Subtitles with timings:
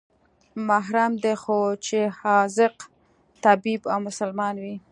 [0.67, 2.75] محرم دى خو چې حاذق
[3.45, 4.75] طبيب او مسلمان وي.